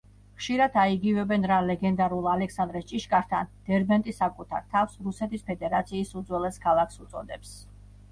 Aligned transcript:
ხშირად 0.37 0.77
აიგივებენ 0.83 1.43
რა 1.49 1.57
ლეგენდარულ 1.65 2.29
ალექსანდრეს 2.31 2.87
ჭიშკართან, 2.91 3.51
დერბენტი 3.67 4.15
საკუთარ 4.21 4.65
თავს 4.71 4.97
რუსეთის 5.09 5.45
ფედერაციის 5.51 6.15
უძველეს 6.23 6.59
ქალაქს 6.65 6.99
უწოდებს. 7.05 7.53